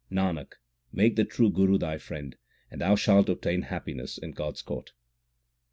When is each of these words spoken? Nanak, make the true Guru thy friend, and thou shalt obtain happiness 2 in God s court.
Nanak, 0.11 0.53
make 0.91 1.15
the 1.15 1.23
true 1.23 1.51
Guru 1.51 1.77
thy 1.77 1.99
friend, 1.99 2.35
and 2.71 2.81
thou 2.81 2.95
shalt 2.95 3.29
obtain 3.29 3.61
happiness 3.61 4.15
2 4.15 4.25
in 4.25 4.31
God 4.31 4.55
s 4.55 4.63
court. 4.63 4.93